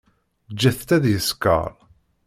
[0.53, 1.71] Ǧǧet-tt ad yeskeṛ.